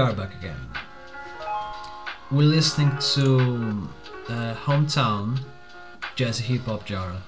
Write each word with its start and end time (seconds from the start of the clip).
Are 0.00 0.14
back 0.14 0.34
again. 0.34 0.56
We're 2.30 2.48
listening 2.48 2.88
to 3.12 3.86
uh, 4.30 4.54
Hometown 4.54 5.38
Jazzy 6.16 6.40
Hip 6.40 6.62
Hop 6.62 6.88
Genre 6.88 7.20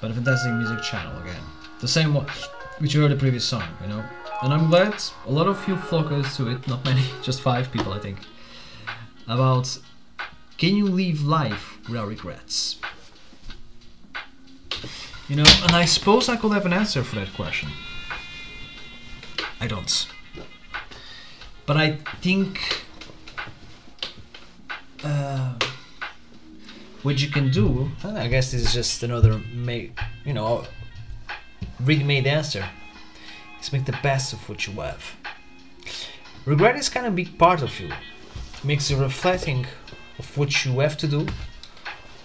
by 0.00 0.06
the 0.06 0.14
Fantastic 0.14 0.52
Music 0.52 0.80
Channel 0.80 1.20
again. 1.22 1.42
The 1.80 1.88
same 1.88 2.14
one 2.14 2.26
which 2.78 2.94
you 2.94 3.00
heard 3.00 3.10
the 3.10 3.16
previous 3.16 3.44
song, 3.44 3.64
you 3.82 3.88
know. 3.88 4.04
And 4.42 4.54
I'm 4.54 4.68
glad 4.70 4.94
a 5.26 5.30
lot 5.32 5.48
of 5.48 5.66
you 5.66 5.76
focused 5.76 6.36
to 6.36 6.48
it, 6.50 6.68
not 6.68 6.84
many, 6.84 7.02
just 7.22 7.40
five 7.40 7.72
people 7.72 7.92
I 7.92 7.98
think, 7.98 8.20
about 9.26 9.76
can 10.56 10.76
you 10.76 10.86
live 10.86 11.24
life 11.24 11.80
without 11.88 12.06
regrets? 12.06 12.78
You 15.28 15.34
know, 15.34 15.50
and 15.64 15.72
I 15.72 15.84
suppose 15.84 16.28
I 16.28 16.36
could 16.36 16.52
have 16.52 16.64
an 16.64 16.72
answer 16.72 17.02
for 17.02 17.16
that 17.16 17.34
question. 17.34 17.70
I 19.60 19.66
don't. 19.66 20.06
But 21.70 21.76
I 21.76 21.98
think 22.20 22.84
uh, 25.04 25.54
what 27.04 27.22
you 27.22 27.28
can 27.30 27.52
do, 27.52 27.92
I 28.02 28.26
guess 28.26 28.52
is 28.52 28.74
just 28.74 29.04
another, 29.04 29.38
made, 29.54 29.92
you 30.24 30.32
know, 30.32 30.64
ready-made 31.78 32.26
answer, 32.26 32.68
is 33.60 33.72
make 33.72 33.84
the 33.84 33.96
best 34.02 34.32
of 34.32 34.48
what 34.48 34.66
you 34.66 34.72
have. 34.80 35.14
Regret 36.44 36.74
is 36.74 36.88
kind 36.88 37.06
of 37.06 37.14
big 37.14 37.38
part 37.38 37.62
of 37.62 37.78
you. 37.78 37.86
It 37.86 38.64
makes 38.64 38.90
you 38.90 38.96
reflecting 38.96 39.64
of 40.18 40.36
what 40.36 40.64
you 40.64 40.80
have 40.80 40.96
to 40.96 41.06
do, 41.06 41.28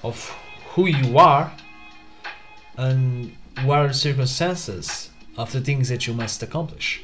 of 0.01 0.27
who 0.69 0.87
you 0.87 1.19
are, 1.19 1.53
and 2.77 3.31
what 3.63 3.77
are 3.77 3.87
the 3.89 3.93
circumstances 3.93 5.11
of 5.37 5.51
the 5.51 5.61
things 5.61 5.89
that 5.89 6.07
you 6.07 6.15
must 6.15 6.41
accomplish. 6.41 7.03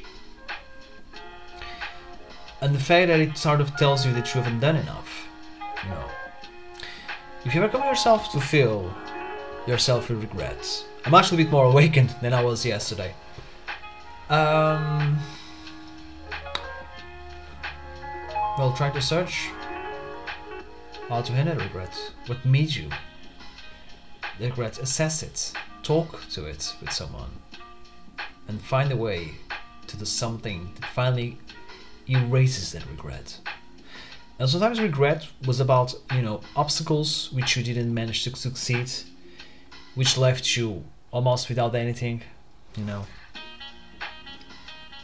And 2.62 2.72
the 2.72 2.78
fact 2.78 3.08
that 3.08 3.18
it 3.18 3.36
sort 3.36 3.60
of 3.60 3.76
tells 3.76 4.06
you 4.06 4.12
that 4.12 4.32
you 4.32 4.40
haven't 4.40 4.60
done 4.60 4.76
enough. 4.76 5.26
You 5.82 5.90
know. 5.90 6.04
If 7.44 7.56
you 7.56 7.60
ever 7.60 7.68
come 7.68 7.82
yourself 7.82 8.30
to 8.30 8.40
feel 8.40 8.94
yourself 9.66 10.08
with 10.08 10.22
regrets, 10.22 10.84
I'm 11.04 11.12
actually 11.12 11.42
a 11.42 11.44
bit 11.46 11.52
more 11.52 11.64
awakened 11.72 12.14
than 12.22 12.32
I 12.32 12.40
was 12.40 12.64
yesterday. 12.64 13.14
Um, 14.30 15.18
well, 18.56 18.72
try 18.76 18.90
to 18.90 19.02
search 19.02 19.48
how 21.08 21.20
to 21.20 21.32
handle 21.32 21.56
regret. 21.56 22.12
What 22.26 22.44
made 22.46 22.76
you 22.76 22.88
regret? 24.38 24.78
Assess 24.78 25.24
it. 25.24 25.52
Talk 25.82 26.28
to 26.30 26.44
it 26.44 26.76
with 26.80 26.92
someone. 26.92 27.30
And 28.46 28.62
find 28.62 28.92
a 28.92 28.96
way 28.96 29.32
to 29.88 29.96
do 29.96 30.04
something 30.04 30.70
that 30.76 30.86
finally 30.90 31.38
erases 32.06 32.72
that 32.72 32.86
regret. 32.86 33.38
And 34.38 34.48
sometimes 34.48 34.80
regret 34.80 35.28
was 35.46 35.60
about, 35.60 35.94
you 36.12 36.22
know, 36.22 36.40
obstacles 36.56 37.30
which 37.32 37.56
you 37.56 37.62
didn't 37.62 37.92
manage 37.92 38.24
to 38.24 38.34
succeed, 38.34 38.90
which 39.94 40.18
left 40.18 40.56
you 40.56 40.84
almost 41.12 41.48
without 41.48 41.74
anything, 41.74 42.22
you 42.76 42.84
know. 42.84 43.06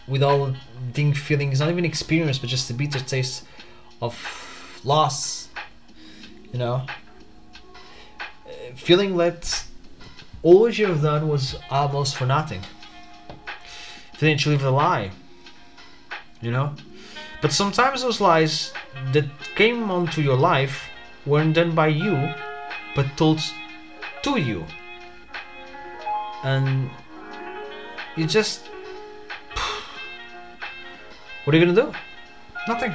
With 0.08 0.22
all 0.22 0.56
the 0.94 1.12
feelings, 1.12 1.60
not 1.60 1.68
even 1.68 1.84
experience, 1.84 2.38
but 2.38 2.48
just 2.48 2.66
the 2.66 2.74
bitter 2.74 2.98
taste 2.98 3.44
of 4.00 4.80
loss, 4.82 5.48
you 6.52 6.58
know. 6.58 6.86
Feeling 8.74 9.16
that 9.18 9.64
all 10.42 10.68
you 10.70 10.86
have 10.86 11.02
done 11.02 11.28
was 11.28 11.56
almost 11.70 12.16
for 12.16 12.26
nothing. 12.26 12.62
Feeling 14.14 14.36
that 14.36 14.44
you 14.44 14.52
lived 14.52 14.64
a 14.64 14.70
lie, 14.70 15.10
you 16.40 16.50
know. 16.50 16.74
But 17.40 17.52
sometimes 17.52 18.02
those 18.02 18.20
lies 18.20 18.72
that 19.12 19.26
came 19.54 19.90
onto 19.90 20.20
your 20.20 20.36
life 20.36 20.88
weren't 21.24 21.54
done 21.54 21.74
by 21.74 21.88
you, 21.88 22.34
but 22.94 23.06
told 23.16 23.40
to 24.22 24.40
you. 24.40 24.64
And 26.42 26.90
you 28.16 28.26
just. 28.26 28.70
What 31.44 31.54
are 31.54 31.58
you 31.58 31.64
gonna 31.64 31.80
do? 31.80 31.92
Nothing. 32.66 32.92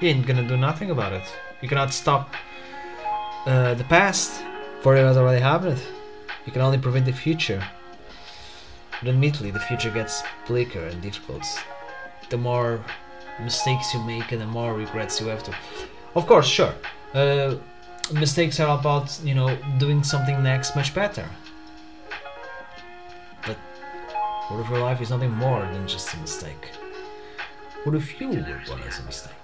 You 0.00 0.08
ain't 0.08 0.26
gonna 0.26 0.46
do 0.46 0.56
nothing 0.56 0.90
about 0.90 1.12
it. 1.12 1.24
You 1.60 1.68
cannot 1.68 1.92
stop 1.92 2.34
uh, 3.46 3.74
the 3.74 3.84
past, 3.84 4.42
for 4.80 4.96
it 4.96 5.00
has 5.00 5.16
already 5.16 5.40
happened. 5.40 5.82
You 6.46 6.52
can 6.52 6.62
only 6.62 6.78
prevent 6.78 7.06
the 7.06 7.12
future. 7.12 7.62
But 9.00 9.08
immediately 9.08 9.50
the 9.50 9.60
future 9.60 9.90
gets 9.90 10.22
bleaker 10.46 10.84
and 10.84 11.02
difficult. 11.02 11.44
The 12.30 12.38
more 12.38 12.84
mistakes 13.40 13.94
you 13.94 14.02
make 14.02 14.32
and 14.32 14.40
the 14.40 14.46
more 14.46 14.74
regrets 14.74 15.20
you 15.20 15.26
have 15.28 15.42
to. 15.44 15.54
Of 16.14 16.26
course, 16.26 16.46
sure. 16.46 16.74
Uh, 17.14 17.56
mistakes 18.12 18.60
are 18.60 18.78
about 18.78 19.18
you 19.24 19.34
know 19.34 19.56
doing 19.78 20.02
something 20.02 20.42
next 20.42 20.76
much 20.76 20.94
better. 20.94 21.28
But 23.46 23.56
what 24.48 24.60
if 24.60 24.70
your 24.70 24.80
life 24.80 25.00
is 25.00 25.10
nothing 25.10 25.32
more 25.32 25.62
than 25.72 25.86
just 25.86 26.14
a 26.14 26.18
mistake? 26.18 26.70
What 27.84 27.94
if 27.94 28.20
you 28.20 28.28
were 28.28 28.60
born 28.66 28.82
as 28.86 28.98
a 29.00 29.04
mistake? 29.04 29.41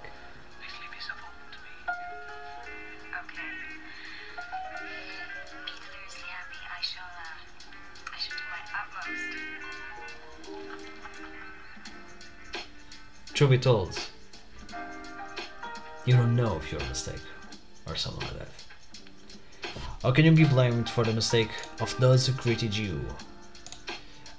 Truth 13.39 13.51
be 13.51 13.57
told, 13.57 13.97
you 16.03 16.13
don't 16.13 16.35
know 16.35 16.57
if 16.57 16.73
you're 16.73 16.81
a 16.81 16.89
mistake 16.89 17.21
or 17.87 17.95
something 17.95 18.27
like 18.27 18.37
that. 18.37 19.71
How 20.03 20.11
can 20.11 20.25
you 20.25 20.33
be 20.33 20.43
blamed 20.43 20.89
for 20.89 21.05
the 21.05 21.13
mistake 21.13 21.47
of 21.79 21.97
those 22.01 22.27
who 22.27 22.33
created 22.33 22.75
you 22.75 22.99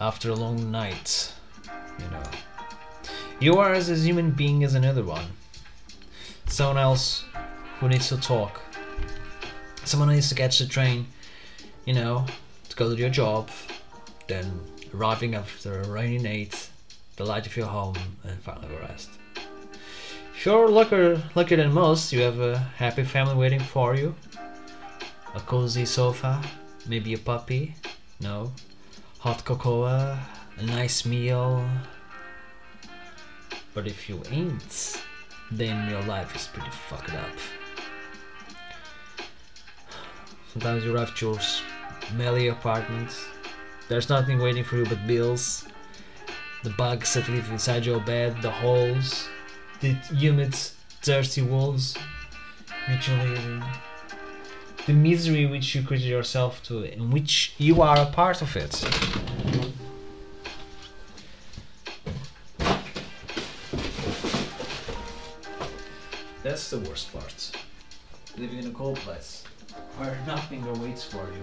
after 0.02 0.28
a 0.28 0.34
long 0.34 0.70
night? 0.70 1.32
You 1.98 2.10
know, 2.10 2.22
you 3.38 3.54
are 3.54 3.72
as 3.72 3.88
a 3.88 3.94
human 3.94 4.32
being 4.32 4.64
as 4.64 4.74
another 4.74 5.02
one. 5.02 5.28
Someone 6.44 6.76
else 6.76 7.24
who 7.78 7.88
needs 7.88 8.10
to 8.10 8.18
talk. 8.18 8.60
Someone 9.86 10.10
who 10.10 10.16
needs 10.16 10.28
to 10.28 10.34
catch 10.34 10.58
the 10.58 10.66
train, 10.66 11.06
you 11.86 11.94
know, 11.94 12.26
to 12.68 12.76
go 12.76 12.94
to 12.94 13.00
your 13.00 13.08
job, 13.08 13.48
then 14.28 14.60
arriving 14.94 15.36
after 15.36 15.80
a 15.80 15.88
rainy 15.88 16.18
night, 16.18 16.69
the 17.20 17.26
light 17.26 17.46
of 17.46 17.54
your 17.54 17.66
home, 17.66 17.94
and 18.24 18.40
finally 18.40 18.74
rest. 18.80 19.10
You're 20.42 20.70
luckier, 20.70 21.20
luckier 21.34 21.58
than 21.58 21.70
most, 21.70 22.14
you 22.14 22.20
have 22.22 22.40
a 22.40 22.56
happy 22.56 23.04
family 23.04 23.34
waiting 23.34 23.60
for 23.60 23.94
you, 23.94 24.14
a 25.34 25.40
cozy 25.40 25.84
sofa, 25.84 26.42
maybe 26.88 27.12
a 27.12 27.18
puppy, 27.18 27.74
no, 28.20 28.52
hot 29.18 29.44
cocoa, 29.44 29.84
a 29.84 30.62
nice 30.62 31.04
meal. 31.04 31.62
But 33.74 33.86
if 33.86 34.08
you 34.08 34.22
ain't, 34.30 35.02
then 35.50 35.90
your 35.90 36.02
life 36.04 36.34
is 36.34 36.46
pretty 36.46 36.70
fucked 36.88 37.12
up. 37.12 37.36
Sometimes 40.54 40.84
you 40.84 40.96
arrive 40.96 41.14
to 41.16 41.26
your 41.26 41.40
smelly 42.08 42.48
apartment. 42.48 43.10
There's 43.90 44.08
nothing 44.08 44.38
waiting 44.38 44.64
for 44.64 44.76
you 44.78 44.86
but 44.86 45.06
bills, 45.06 45.66
the 46.62 46.70
bugs 46.70 47.14
that 47.14 47.28
live 47.28 47.50
inside 47.50 47.86
your 47.86 48.00
bed, 48.00 48.40
the 48.42 48.50
holes, 48.50 49.28
the 49.80 49.92
humid, 50.14 50.54
dirty 51.02 51.42
walls 51.42 51.96
which 52.88 53.08
you 53.08 53.14
live 53.16 53.44
in, 53.44 53.64
the 54.86 54.92
misery 54.92 55.46
which 55.46 55.74
you 55.74 55.82
created 55.82 56.08
yourself 56.08 56.62
to, 56.64 56.82
in 56.82 57.10
which 57.10 57.54
you 57.58 57.80
are 57.80 57.98
a 57.98 58.06
part 58.06 58.42
of 58.42 58.56
it. 58.56 58.72
That's 66.42 66.70
the 66.70 66.78
worst 66.80 67.12
part. 67.12 67.52
Living 68.36 68.58
in 68.58 68.66
a 68.66 68.70
cold 68.70 68.96
place 68.98 69.44
where 69.96 70.18
nothing 70.26 70.64
awaits 70.64 71.04
for 71.04 71.26
you. 71.32 71.42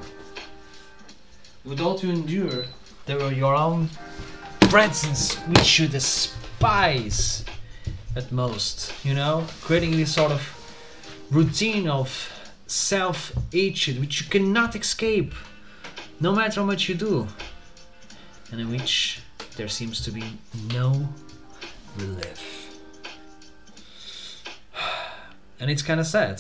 With 1.64 1.80
all 1.80 1.98
to 2.00 2.10
endure, 2.10 2.66
there 3.06 3.22
are 3.22 3.32
your 3.32 3.56
own 3.56 3.90
presence 4.70 5.36
which 5.48 5.80
you 5.80 5.88
despise 5.88 7.46
at 8.16 8.32
most, 8.32 8.94
you 9.06 9.14
know? 9.14 9.46
Creating 9.62 9.92
this 9.92 10.14
sort 10.14 10.32
of 10.32 10.42
routine 11.32 11.88
of 11.88 12.10
self 12.68 13.32
hatred 13.52 14.00
which 14.00 14.22
you 14.22 14.28
cannot 14.30 14.76
escape, 14.76 15.34
no 16.20 16.34
matter 16.34 16.60
how 16.60 16.66
much 16.66 16.90
you 16.90 16.96
do, 16.96 17.28
and 18.52 18.60
in 18.60 18.70
which 18.70 19.22
there 19.56 19.70
seems 19.70 20.04
to 20.04 20.12
be 20.12 20.24
no 20.74 21.08
relief. 21.98 22.78
And 25.60 25.72
it's 25.72 25.82
kind 25.82 26.00
of 26.00 26.06
sad. 26.06 26.40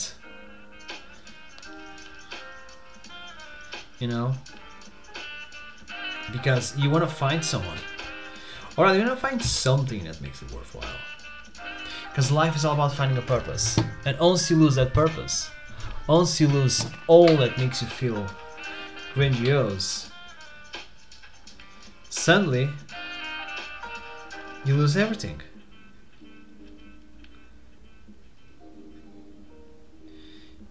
You 4.00 4.07
know? 4.07 4.35
Because 6.31 6.77
you 6.77 6.91
want 6.91 7.03
to 7.03 7.09
find 7.09 7.44
someone. 7.44 7.80
You 8.77 8.83
want 8.83 9.07
to 9.07 9.15
find 9.15 9.41
something 9.41 10.03
that 10.03 10.21
makes 10.21 10.44
it 10.44 10.51
worthwhile. 10.51 10.85
Because 12.09 12.31
life 12.31 12.56
is 12.56 12.63
all 12.63 12.75
about 12.75 12.94
finding 12.94 13.18
a 13.18 13.24
purpose. 13.24 13.77
And 14.06 14.19
once 14.19 14.51
you 14.51 14.56
lose 14.56 14.75
that 14.75 14.94
purpose, 14.94 15.50
once 16.07 16.39
you 16.39 16.47
lose 16.47 16.85
all 17.07 17.27
that 17.38 17.57
makes 17.57 17.81
you 17.81 17.88
feel 17.88 18.27
grandiose, 19.15 20.12
suddenly 22.09 22.69
you 24.63 24.75
lose 24.75 24.95
everything. 24.95 25.41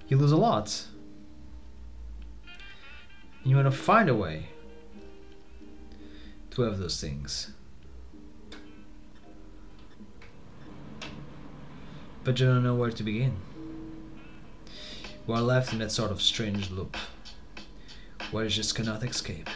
You 0.06 0.16
lose 0.16 0.32
a 0.32 0.36
lot. 0.36 0.84
And 3.42 3.50
you 3.50 3.56
want 3.56 3.70
to 3.70 3.76
find 3.76 4.08
a 4.08 4.14
way 4.14 4.50
to 6.50 6.62
have 6.62 6.78
those 6.78 7.00
things. 7.00 7.50
But 12.26 12.40
you 12.40 12.46
don't 12.46 12.64
know 12.64 12.74
where 12.74 12.90
to 12.90 13.04
begin. 13.04 13.36
You 15.28 15.34
are 15.34 15.40
left 15.40 15.72
in 15.72 15.78
that 15.78 15.92
sort 15.92 16.10
of 16.10 16.20
strange 16.20 16.72
loop 16.72 16.96
where 18.32 18.42
you 18.42 18.50
just 18.50 18.74
cannot 18.74 19.04
escape. 19.04 19.48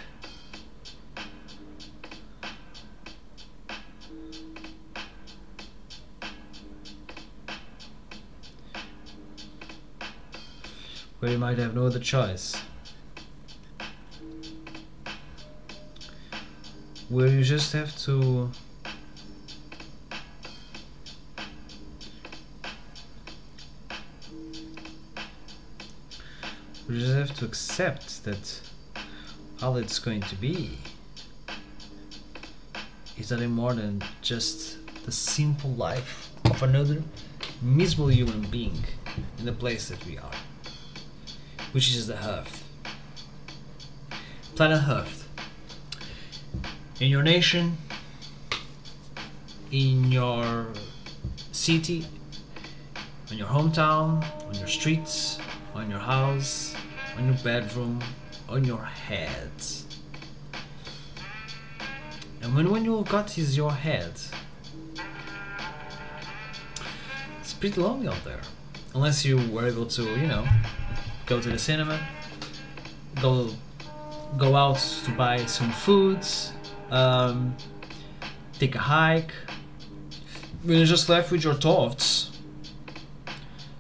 Where 11.19 11.33
you 11.33 11.39
might 11.39 11.59
have 11.59 11.75
no 11.75 11.87
other 11.87 11.99
choice. 11.99 12.55
Where 17.09 17.27
you 17.27 17.43
just 17.43 17.73
have 17.73 17.99
to 18.03 18.53
We 26.91 26.99
just 26.99 27.15
have 27.15 27.39
to 27.39 27.45
accept 27.45 28.25
that 28.25 28.61
all 29.63 29.77
it's 29.77 30.01
going 30.01 30.23
to 30.23 30.35
be 30.35 30.79
is 33.17 33.31
nothing 33.31 33.53
more 33.53 33.75
than 33.75 34.03
just 34.23 34.77
the 35.05 35.13
simple 35.13 35.71
life 35.71 36.33
of 36.47 36.61
another 36.65 37.05
miserable 37.63 38.11
human 38.11 38.41
being 38.51 38.83
in 39.39 39.45
the 39.45 39.53
place 39.53 39.89
that 39.89 40.05
we 40.05 40.19
are, 40.19 40.35
which 41.71 41.95
is 41.95 42.09
the 42.09 42.17
Earth. 42.27 42.65
Planet 44.57 44.83
Earth. 44.89 45.29
In 46.99 47.09
your 47.09 47.23
nation, 47.23 47.79
in 49.71 50.11
your 50.11 50.67
city, 51.53 52.05
in 53.31 53.39
your 53.39 53.47
hometown, 53.47 54.25
on 54.49 54.55
your 54.57 54.67
streets, 54.67 55.39
on 55.75 55.91
your 55.91 55.99
house, 55.99 56.75
on 57.17 57.27
your 57.27 57.37
bedroom, 57.43 58.03
on 58.49 58.65
your 58.65 58.85
head. 58.85 59.51
And 62.43 62.55
when, 62.55 62.71
when 62.71 62.85
your 62.85 63.05
gut 63.05 63.37
is 63.39 63.57
your 63.57 63.73
head, 63.73 64.13
it's 67.41 67.55
pretty 67.55 67.81
lonely 67.81 68.09
out 68.09 68.23
there. 68.25 68.41
Unless 68.95 69.25
you 69.25 69.37
were 69.51 69.67
able 69.67 69.87
to, 69.87 70.03
you 70.03 70.27
know, 70.27 70.47
go 71.27 71.41
to 71.41 71.49
the 71.49 71.59
cinema, 71.59 71.99
go 73.21 73.51
go 74.37 74.57
out 74.57 74.79
to 75.05 75.11
buy 75.13 75.45
some 75.47 75.71
foods, 75.71 76.53
um, 76.91 77.55
take 78.59 78.75
a 78.75 78.79
hike. 78.79 79.33
When 80.63 80.77
you're 80.79 80.87
just 80.87 81.09
left 81.09 81.31
with 81.31 81.45
your 81.45 81.55
thoughts, 81.55 82.31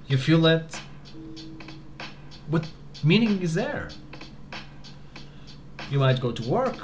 you 0.07 0.17
feel 0.17 0.41
that 0.43 0.80
what 2.51 2.69
meaning 3.05 3.41
is 3.41 3.55
there? 3.55 3.89
You 5.91 5.99
might 5.99 6.21
go 6.21 6.33
to 6.33 6.49
work, 6.49 6.77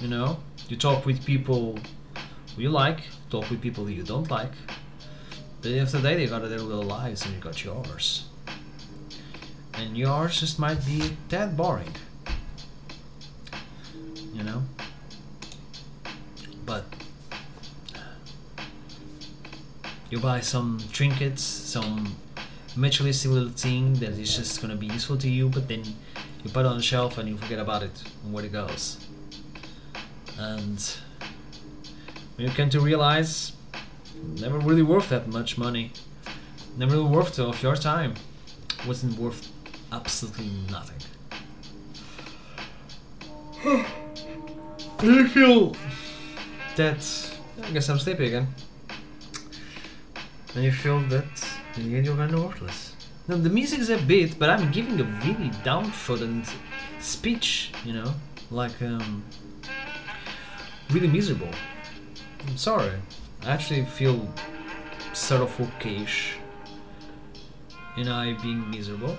you 0.00 0.08
know, 0.08 0.38
you 0.68 0.76
talk 0.76 1.06
with 1.06 1.24
people 1.24 1.78
you 2.56 2.70
like, 2.70 3.00
talk 3.30 3.48
with 3.50 3.60
people 3.60 3.88
you 3.88 4.02
don't 4.02 4.30
like. 4.30 4.52
But 5.60 5.68
at 5.68 5.72
the 5.72 5.78
end 5.78 5.80
of 5.80 5.92
the 5.92 6.00
day, 6.00 6.14
they 6.16 6.26
got 6.26 6.42
their 6.48 6.58
little 6.58 6.84
lives 6.84 7.24
and 7.24 7.34
you 7.34 7.40
got 7.40 7.64
yours. 7.64 8.28
And 9.74 9.96
yours 9.96 10.40
just 10.40 10.58
might 10.58 10.84
be 10.84 11.16
that 11.28 11.56
boring. 11.56 11.94
You 14.34 14.42
know? 14.42 14.62
But 16.66 16.84
you 20.10 20.18
buy 20.18 20.40
some 20.40 20.80
trinkets, 20.92 21.42
some 21.42 22.16
materialistic 22.78 23.30
little 23.30 23.50
thing 23.50 23.94
that 23.94 24.10
is 24.10 24.36
just 24.36 24.62
gonna 24.62 24.76
be 24.76 24.86
useful 24.86 25.16
to 25.18 25.28
you, 25.28 25.48
but 25.48 25.66
then 25.68 25.82
you 26.44 26.50
put 26.50 26.60
it 26.60 26.66
on 26.66 26.76
the 26.76 26.82
shelf 26.82 27.18
and 27.18 27.28
you 27.28 27.36
forget 27.36 27.58
about 27.58 27.82
it 27.82 28.02
and 28.22 28.32
where 28.32 28.44
it 28.44 28.52
goes. 28.52 29.04
And 30.38 30.80
when 32.36 32.46
you 32.46 32.54
come 32.54 32.70
to 32.70 32.80
realize, 32.80 33.52
never 34.38 34.58
really 34.58 34.82
worth 34.82 35.08
that 35.08 35.26
much 35.26 35.58
money, 35.58 35.92
never 36.76 36.92
really 36.92 37.08
worth 37.08 37.38
of 37.40 37.60
your 37.62 37.74
time, 37.74 38.14
wasn't 38.86 39.18
worth 39.18 39.48
absolutely 39.92 40.50
nothing. 40.70 41.02
You 45.00 45.28
feel 45.28 45.76
that? 46.74 47.30
I 47.62 47.70
guess 47.70 47.88
I'm 47.88 48.00
sleepy 48.00 48.26
again. 48.26 48.48
And 50.56 50.64
you 50.64 50.72
feel 50.72 50.98
that 51.02 51.47
in 51.76 52.02
the 52.02 52.14
kind 52.14 52.34
of 52.34 52.44
worthless. 52.44 52.94
Now 53.28 53.36
the 53.36 53.50
music 53.50 53.80
is 53.80 53.90
a 53.90 53.98
bit, 53.98 54.38
but 54.38 54.48
I'm 54.50 54.70
giving 54.72 55.00
a 55.00 55.04
really 55.04 55.50
downtrodden 55.62 56.44
speech, 57.00 57.72
you 57.84 57.92
know, 57.92 58.14
like 58.50 58.80
um, 58.82 59.22
really 60.90 61.08
miserable. 61.08 61.50
I'm 62.46 62.56
sorry. 62.56 62.92
I 63.42 63.50
actually 63.50 63.84
feel 63.84 64.28
sort 65.12 65.42
of 65.42 65.56
okayish 65.58 66.34
in 67.96 68.08
I 68.08 68.32
being 68.42 68.70
miserable. 68.70 69.18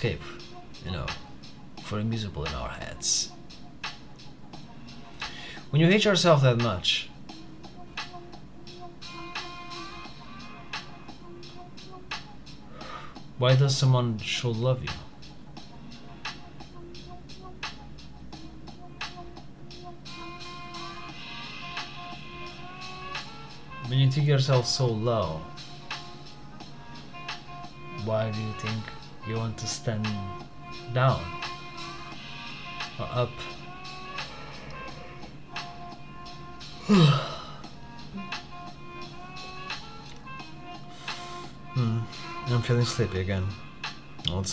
Escape, 0.00 0.22
you 0.82 0.90
know, 0.90 1.04
for 1.82 2.02
miserable 2.02 2.46
in 2.46 2.54
our 2.54 2.70
heads. 2.70 3.32
When 5.68 5.82
you 5.82 5.88
hate 5.88 6.06
yourself 6.06 6.40
that 6.40 6.56
much, 6.56 7.10
why 13.36 13.54
does 13.56 13.76
someone 13.76 14.16
should 14.20 14.56
love 14.56 14.82
you? 14.82 14.88
When 23.86 23.98
you 23.98 24.10
think 24.10 24.26
yourself 24.26 24.64
so 24.64 24.86
low, 24.86 25.42
why 28.06 28.30
do 28.30 28.40
you 28.40 28.52
think 28.60 28.82
you 29.26 29.36
want 29.36 29.56
to 29.58 29.66
stand 29.66 30.08
down 30.92 31.22
or 32.98 33.08
up? 33.12 33.30
hmm. 41.74 42.00
I'm 42.48 42.62
feeling 42.62 42.84
sleepy 42.84 43.20
again. 43.20 43.46
I'll. 44.28 44.44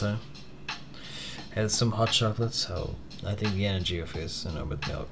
Had 1.55 1.71
some 1.71 1.91
hot 1.91 2.11
chocolate, 2.11 2.53
so 2.53 2.95
I 3.25 3.33
think 3.33 3.55
the 3.55 3.65
energy 3.65 3.97
of 3.97 4.13
this, 4.13 4.45
you 4.45 4.51
know, 4.51 4.65
with 4.65 4.87
milk, 4.87 5.09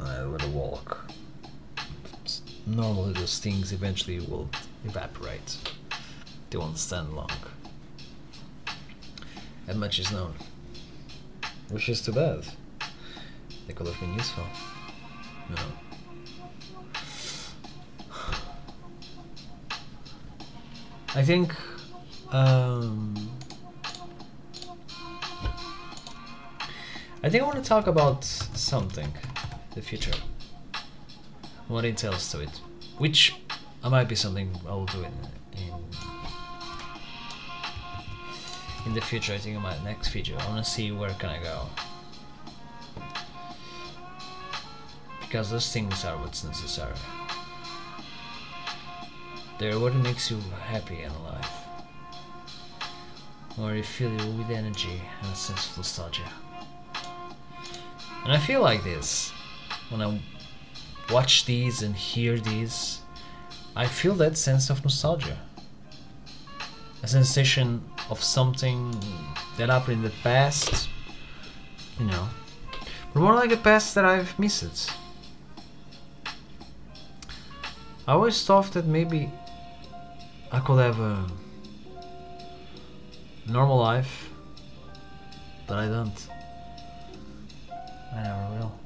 I 0.00 0.24
would 0.24 0.42
walk. 0.54 1.10
Normally, 2.66 3.12
those 3.12 3.38
things 3.38 3.72
eventually 3.72 4.20
will 4.20 4.48
evaporate. 4.84 5.58
They 6.48 6.56
won't 6.56 6.78
stand 6.78 7.14
long. 7.14 7.30
That 9.66 9.76
much 9.76 9.98
is 9.98 10.10
known. 10.12 10.34
Which 11.70 11.88
is 11.88 12.00
too 12.00 12.12
bad. 12.12 12.46
They 13.66 13.72
could 13.72 13.86
have 13.86 13.98
been 14.00 14.14
useful. 14.14 14.44
Know. 15.50 15.56
I 21.14 21.22
think 21.24 21.54
um, 22.30 23.14
I 27.22 27.30
think 27.30 27.42
I 27.42 27.46
want 27.46 27.56
to 27.56 27.68
talk 27.68 27.86
about 27.86 28.24
something, 28.24 29.12
the 29.74 29.82
future, 29.82 30.12
what 31.68 31.84
it 31.84 31.88
entails 31.88 32.30
to 32.32 32.40
it, 32.40 32.60
which 32.98 33.34
I 33.82 33.88
might 33.88 34.08
be 34.08 34.14
something 34.14 34.50
I'll 34.68 34.84
do 34.84 35.04
in 35.04 35.12
in 35.56 35.72
in 38.86 38.94
the 38.94 39.00
future. 39.00 39.34
I 39.34 39.38
think 39.38 39.56
in 39.56 39.62
my 39.62 39.76
next 39.84 40.08
video, 40.08 40.38
I 40.38 40.48
want 40.48 40.64
to 40.64 40.70
see 40.70 40.92
where 40.92 41.10
can 41.10 41.28
I 41.28 41.42
go 41.42 41.66
because 45.36 45.50
those 45.50 45.70
things 45.72 46.04
are 46.04 46.16
what's 46.16 46.44
necessary. 46.44 46.94
They're 49.58 49.78
what 49.78 49.94
makes 49.94 50.30
you 50.30 50.38
happy 50.64 51.02
in 51.02 51.12
life. 51.24 51.50
Or 53.60 53.74
you 53.74 53.82
fill 53.82 54.12
you 54.12 54.30
with 54.32 54.50
energy 54.50 55.00
and 55.20 55.32
a 55.32 55.36
sense 55.36 55.70
of 55.70 55.76
nostalgia. 55.78 56.30
And 58.24 58.32
I 58.32 58.38
feel 58.38 58.62
like 58.62 58.84
this 58.84 59.32
when 59.90 60.00
I 60.00 60.20
watch 61.12 61.44
these 61.44 61.82
and 61.82 61.94
hear 61.96 62.38
these. 62.38 63.00
I 63.74 63.86
feel 63.86 64.14
that 64.14 64.38
sense 64.38 64.70
of 64.70 64.82
nostalgia. 64.84 65.38
A 67.02 67.08
sensation 67.08 67.82
of 68.10 68.22
something 68.22 68.94
that 69.56 69.68
happened 69.68 69.98
in 69.98 70.02
the 70.02 70.16
past, 70.22 70.88
you 71.98 72.06
know, 72.06 72.28
but 73.12 73.20
more 73.20 73.34
like 73.34 73.52
a 73.52 73.56
past 73.56 73.94
that 73.94 74.04
I've 74.04 74.38
missed. 74.38 74.90
I 78.06 78.12
always 78.12 78.44
thought 78.44 78.72
that 78.72 78.86
maybe 78.86 79.30
I 80.52 80.60
could 80.60 80.78
have 80.78 81.00
a 81.00 81.26
normal 83.48 83.78
life, 83.78 84.30
but 85.66 85.78
I 85.78 85.88
don't. 85.88 86.28
I 88.14 88.22
never 88.22 88.48
will. 88.54 88.78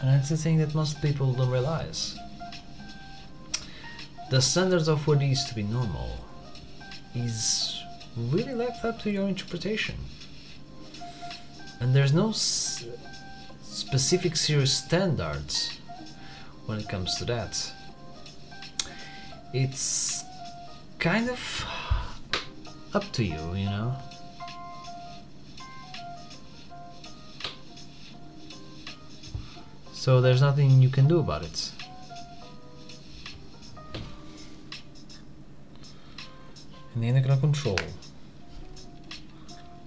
And 0.00 0.10
that's 0.10 0.28
the 0.28 0.36
thing 0.36 0.58
that 0.58 0.74
most 0.74 1.02
people 1.02 1.32
don't 1.32 1.50
realize. 1.50 2.16
The 4.30 4.40
standards 4.40 4.88
of 4.88 5.06
what 5.06 5.22
is 5.22 5.44
to 5.44 5.54
be 5.54 5.62
normal 5.62 6.25
is 7.16 7.82
really 8.16 8.54
left 8.54 8.84
up 8.84 9.00
to 9.02 9.10
your 9.10 9.28
interpretation. 9.28 9.96
And 11.80 11.94
there's 11.94 12.12
no 12.12 12.30
s- 12.30 12.84
specific 13.62 14.36
serious 14.36 14.72
standards 14.72 15.78
when 16.66 16.78
it 16.78 16.88
comes 16.88 17.16
to 17.16 17.24
that. 17.26 17.72
It's 19.52 20.24
kind 20.98 21.28
of 21.30 21.66
up 22.94 23.04
to 23.12 23.24
you, 23.24 23.54
you 23.54 23.66
know? 23.66 23.96
So 29.92 30.20
there's 30.20 30.40
nothing 30.40 30.80
you 30.82 30.88
can 30.88 31.08
do 31.08 31.18
about 31.18 31.42
it. 31.42 31.72
And 36.96 37.04
neither 37.04 37.20
can 37.20 37.30
I 37.30 37.36
control 37.36 37.76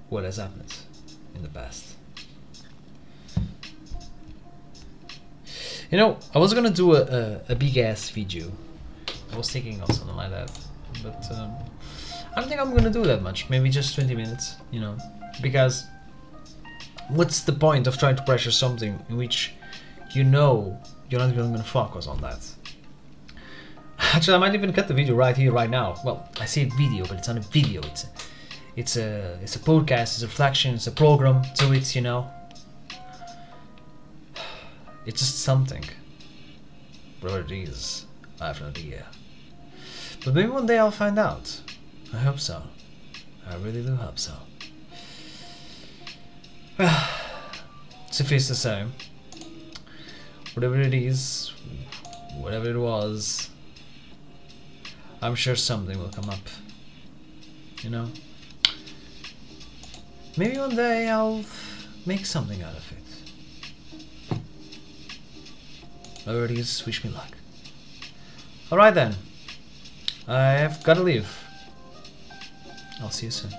what 0.09 0.23
has 0.25 0.37
happened 0.37 0.71
in 1.33 1.41
the 1.41 1.49
past. 1.49 1.95
You 5.89 5.97
know, 5.97 6.19
I 6.35 6.37
was 6.37 6.53
gonna 6.53 6.69
do 6.69 6.93
a, 6.93 7.01
a, 7.01 7.41
a 7.49 7.55
big 7.55 7.77
ass 7.77 8.11
video. 8.11 8.51
I 9.33 9.37
was 9.37 9.49
thinking 9.49 9.81
of 9.81 9.91
something 9.91 10.15
like 10.15 10.29
that, 10.29 10.51
but 11.01 11.25
um, 11.31 11.55
I 12.35 12.41
don't 12.41 12.47
think 12.47 12.61
I'm 12.61 12.75
gonna 12.75 12.91
do 12.91 13.03
that 13.05 13.23
much. 13.23 13.49
Maybe 13.49 13.71
just 13.71 13.95
20 13.95 14.13
minutes, 14.13 14.57
you 14.69 14.79
know, 14.79 14.95
because 15.41 15.87
what's 17.07 17.41
the 17.41 17.53
point 17.53 17.87
of 17.87 17.97
trying 17.97 18.17
to 18.17 18.23
pressure 18.23 18.51
something 18.51 19.03
in 19.09 19.17
which 19.17 19.53
you 20.13 20.23
know 20.23 20.79
you're 21.09 21.19
not 21.19 21.31
even 21.31 21.49
gonna 21.51 21.63
focus 21.63 22.05
on 22.05 22.21
that? 22.21 22.47
Actually, 24.11 24.33
I 24.33 24.37
might 24.39 24.55
even 24.55 24.73
cut 24.73 24.87
the 24.87 24.93
video 24.95 25.13
right 25.13 25.37
here, 25.37 25.51
right 25.51 25.69
now. 25.69 25.95
Well, 26.03 26.27
I 26.39 26.45
say 26.45 26.65
video, 26.65 27.05
but 27.05 27.19
it's 27.19 27.27
not 27.27 27.37
a 27.37 27.41
video. 27.41 27.81
It's 27.81 28.05
a, 28.05 28.07
it's 28.75 28.97
a, 28.97 29.39
it's 29.43 29.55
a 29.55 29.59
podcast. 29.59 30.15
It's 30.15 30.23
a 30.23 30.25
reflection. 30.25 30.73
It's 30.73 30.87
a 30.87 30.91
program 30.91 31.43
So 31.53 31.71
it's 31.71 31.95
You 31.95 32.01
know, 32.01 32.27
it's 35.05 35.19
just 35.19 35.39
something. 35.39 35.83
Whatever 37.19 37.41
it 37.41 37.51
is, 37.51 38.07
I 38.41 38.47
have 38.47 38.61
no 38.61 38.69
idea. 38.69 39.05
But 40.25 40.33
maybe 40.33 40.49
one 40.49 40.65
day 40.65 40.79
I'll 40.79 40.89
find 40.89 41.19
out. 41.19 41.61
I 42.11 42.17
hope 42.17 42.39
so. 42.39 42.63
I 43.47 43.55
really 43.57 43.83
do 43.83 43.95
hope 43.95 44.17
so. 44.17 44.33
Suffice 48.11 48.47
to 48.47 48.55
say, 48.55 48.85
whatever 50.55 50.79
it 50.81 50.95
is, 50.95 51.53
whatever 52.37 52.69
it 52.71 52.77
was, 52.77 53.49
I'm 55.21 55.35
sure 55.35 55.55
something 55.55 55.97
will 55.99 56.09
come 56.09 56.29
up. 56.29 56.39
You 57.81 57.89
know? 57.89 58.09
Maybe 60.37 60.57
one 60.57 60.75
day 60.75 61.09
I'll 61.09 61.43
make 62.05 62.25
something 62.25 62.61
out 62.63 62.75
of 62.75 62.91
it. 62.91 64.39
Whatever 66.25 66.45
it 66.45 66.51
is, 66.51 66.85
wish 66.85 67.03
me 67.03 67.09
luck. 67.09 67.31
Alright 68.71 68.93
then. 68.93 69.15
I 70.27 70.51
have 70.51 70.83
gotta 70.83 71.01
leave. 71.01 71.43
I'll 73.01 73.09
see 73.09 73.25
you 73.25 73.31
soon. 73.31 73.51